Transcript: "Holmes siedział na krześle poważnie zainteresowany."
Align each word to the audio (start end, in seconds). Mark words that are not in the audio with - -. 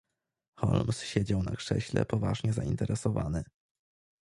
"Holmes 0.55 0.97
siedział 1.03 1.43
na 1.43 1.55
krześle 1.55 2.05
poważnie 2.05 2.53
zainteresowany." 2.53 3.43